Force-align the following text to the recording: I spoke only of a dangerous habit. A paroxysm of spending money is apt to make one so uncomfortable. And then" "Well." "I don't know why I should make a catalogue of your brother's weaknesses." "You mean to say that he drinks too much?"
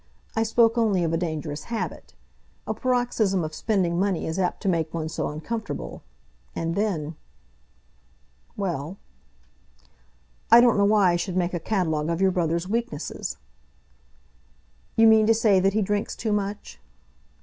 I 0.35 0.41
spoke 0.41 0.79
only 0.79 1.03
of 1.03 1.13
a 1.13 1.15
dangerous 1.17 1.65
habit. 1.65 2.15
A 2.65 2.73
paroxysm 2.73 3.43
of 3.43 3.53
spending 3.53 3.99
money 3.99 4.25
is 4.25 4.39
apt 4.39 4.63
to 4.63 4.67
make 4.67 4.91
one 4.95 5.09
so 5.09 5.27
uncomfortable. 5.29 6.01
And 6.55 6.73
then" 6.73 7.15
"Well." 8.57 8.97
"I 10.49 10.59
don't 10.59 10.79
know 10.79 10.85
why 10.85 11.11
I 11.11 11.17
should 11.17 11.37
make 11.37 11.53
a 11.53 11.59
catalogue 11.59 12.09
of 12.09 12.19
your 12.19 12.31
brother's 12.31 12.67
weaknesses." 12.67 13.37
"You 14.95 15.05
mean 15.05 15.27
to 15.27 15.35
say 15.35 15.59
that 15.59 15.73
he 15.73 15.83
drinks 15.83 16.15
too 16.15 16.31
much?" 16.33 16.79